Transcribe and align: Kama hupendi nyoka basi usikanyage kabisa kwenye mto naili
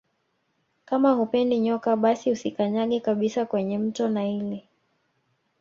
Kama 0.85 1.11
hupendi 1.11 1.59
nyoka 1.59 1.95
basi 1.95 2.31
usikanyage 2.31 2.99
kabisa 2.99 3.45
kwenye 3.45 3.77
mto 3.77 4.09
naili 4.09 4.67